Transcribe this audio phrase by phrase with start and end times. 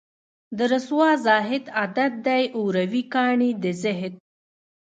[0.57, 4.13] د رســــــوا زاهـــــد عـــــــادت دی اوروي کاڼي د زهد